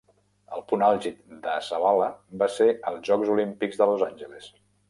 [0.59, 2.09] El punt àlgid de Zabala
[2.45, 4.53] van ser els Jocs Olímpics de Los Angeles.